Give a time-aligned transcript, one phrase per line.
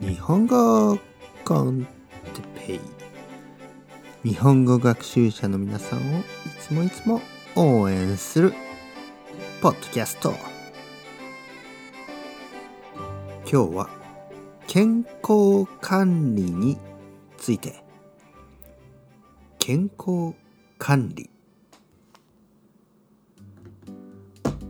[0.00, 0.98] 日本語
[1.44, 2.80] コンテペイ。
[4.28, 6.22] 日本語学習者の皆さんをい
[6.60, 7.20] つもいつも
[7.54, 8.52] 応援する
[9.62, 10.34] ポッドキャスト。
[13.50, 13.88] 今日は
[14.66, 16.76] 健康管理に
[17.38, 17.84] ついて。
[19.60, 20.34] 健康
[20.76, 21.30] 管理。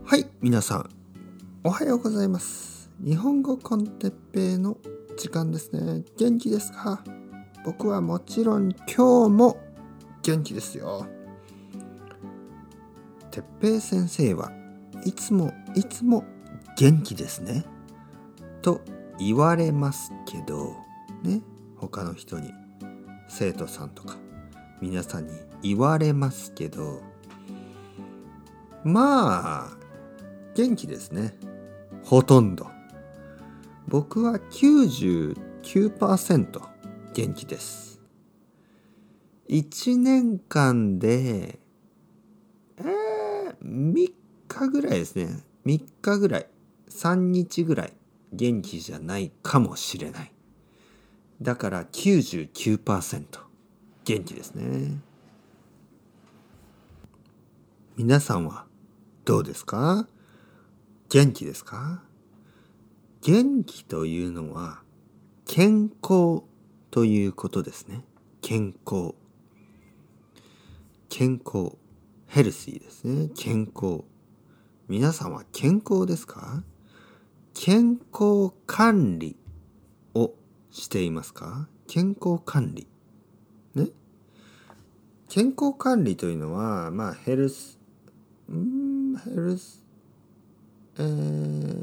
[0.05, 0.89] はい皆さん。
[1.63, 2.91] おはようございます。
[3.03, 4.77] 日本語コンテッペの
[5.17, 6.03] 時間ですね。
[6.17, 7.03] 元気ですか？
[7.63, 9.57] 僕はもちろん今日も
[10.21, 11.07] 元気ですよ。
[13.31, 14.51] てっぺい先生は
[15.03, 16.23] いつもいつも
[16.77, 17.65] 元気ですね。
[18.61, 18.81] と
[19.17, 20.75] 言われますけど
[21.23, 21.41] ね
[21.77, 22.51] 他の人に
[23.29, 24.17] 生徒さんとか
[24.81, 27.01] 皆さんに言われますけど
[28.83, 29.77] まあ
[30.55, 31.33] 元気ですね。
[32.03, 32.74] ほとんど。
[33.87, 36.61] 僕は99%
[37.13, 38.01] 元気です。
[39.49, 41.59] 1年間で
[42.77, 44.13] えー、3
[44.47, 45.43] 日ぐらいですね。
[45.65, 46.47] 3日ぐらい。
[46.89, 47.93] 3日ぐらい
[48.33, 50.31] 元気じゃないかもしれない。
[51.41, 53.25] だから99%
[54.03, 54.99] 元気ですね。
[57.97, 58.65] 皆さんは
[59.25, 60.07] どうですか？
[61.09, 62.01] 元気ですか？
[63.25, 64.83] 元気というのは
[65.47, 66.43] 健康
[66.91, 68.03] ということですね。
[68.39, 69.15] 健康。
[71.09, 71.75] 健康。
[72.27, 73.31] ヘルシーですね。
[73.35, 74.03] 健康。
[74.87, 76.61] 皆さんは健康ですか？
[77.55, 79.35] 健康管理
[80.13, 80.35] を
[80.69, 81.67] していますか？
[81.87, 82.87] 健康管理。
[83.73, 83.87] ね？
[85.29, 87.79] 健康管理というのは、まあ、ヘルス、
[88.51, 89.83] んヘルス、
[90.99, 91.74] えー、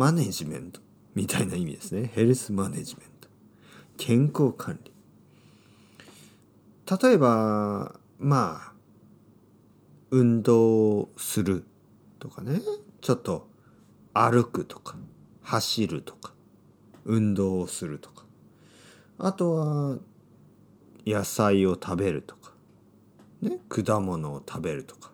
[0.00, 0.80] マネジメント
[1.14, 2.10] みたいな意味ですね。
[2.14, 3.28] ヘルスマネジメント。
[3.98, 4.92] 健康管理。
[7.02, 8.72] 例えば、まあ、
[10.10, 11.66] 運動する
[12.18, 12.62] とかね。
[13.02, 13.50] ちょっと
[14.14, 14.96] 歩くとか、
[15.42, 16.32] 走るとか、
[17.04, 18.24] 運動をするとか。
[19.18, 19.98] あとは、
[21.06, 22.54] 野菜を食べるとか、
[23.42, 23.58] ね。
[23.68, 25.12] 果物を食べるとか。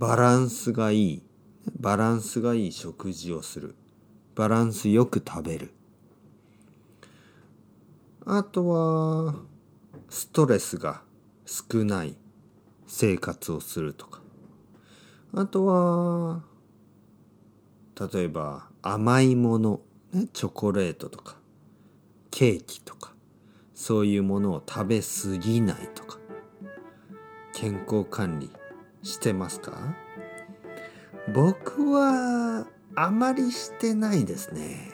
[0.00, 1.22] バランスがいい
[1.80, 3.74] バランスがいい食事をする。
[4.34, 5.72] バランスよく食べる。
[8.26, 9.34] あとは
[10.08, 11.02] ストレスが
[11.44, 12.16] 少ない
[12.86, 14.20] 生活をするとか。
[15.34, 16.42] あとは
[18.12, 19.80] 例えば甘いもの、
[20.12, 21.36] ね、チョコレートとか
[22.30, 23.12] ケーキとか
[23.74, 26.18] そういうものを食べ過ぎないとか。
[27.52, 28.50] 健康管理
[29.04, 29.94] してますか？
[31.32, 34.90] 僕はあまりしてないですね。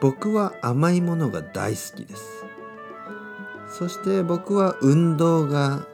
[0.00, 2.44] 僕は甘いものが大好きです。
[3.68, 5.86] そして僕は運動が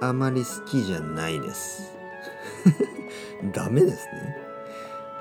[0.00, 1.92] あまり好きじゃないです。
[3.54, 4.36] ダメですね。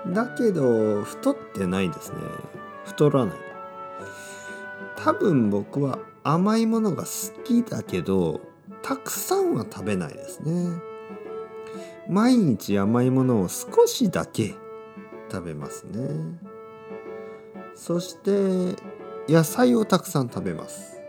[0.08, 2.18] だけど太ってないですね。
[2.86, 3.36] 太らない。
[4.98, 8.42] 多分僕は甘いものが好きだけど
[8.82, 10.95] たくさんは食べないですね。
[12.10, 14.54] 毎日甘いものを少しだけ
[15.32, 16.10] 食べますね。
[17.74, 18.76] そして
[19.28, 21.02] 野菜をたくさん食べます。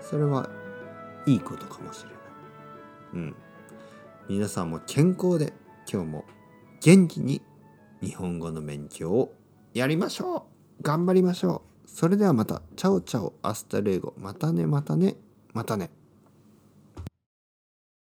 [0.00, 0.50] それは
[1.26, 2.18] いいことかもしれない。
[3.14, 3.36] うん。
[4.28, 5.52] 皆さんも健康で
[5.90, 6.24] 今日も
[6.80, 7.42] 元気に
[8.00, 9.34] 日本語の勉強を
[9.74, 10.46] やりましょ
[10.80, 10.82] う。
[10.82, 11.88] 頑張りましょう。
[11.88, 12.62] それではまた。
[12.76, 13.16] Chao chao.
[13.16, 15.16] Hasta luego.またねまたね
[15.52, 15.90] またね。